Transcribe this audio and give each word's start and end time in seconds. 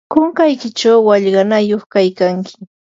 kunkaykichaw 0.11 0.99
wallqanayuq 1.07 1.83
kaykanki. 1.93 2.53